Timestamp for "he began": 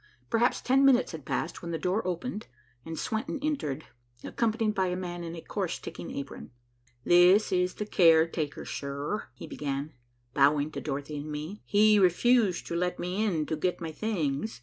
9.35-9.93